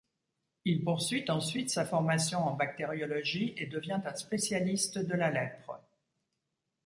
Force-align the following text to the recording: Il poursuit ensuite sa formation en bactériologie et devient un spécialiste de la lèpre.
Il 0.65 0.83
poursuit 0.83 1.29
ensuite 1.29 1.69
sa 1.69 1.85
formation 1.85 2.39
en 2.39 2.55
bactériologie 2.55 3.53
et 3.55 3.67
devient 3.67 4.01
un 4.03 4.15
spécialiste 4.15 4.97
de 4.97 5.13
la 5.13 5.29
lèpre. 5.29 5.79